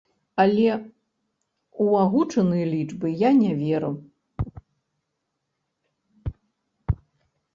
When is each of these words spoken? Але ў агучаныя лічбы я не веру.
Але 0.43 0.69
ў 0.75 1.85
агучаныя 2.05 2.65
лічбы 2.75 3.07
я 3.19 3.29
не 3.41 3.51
веру. 3.61 3.91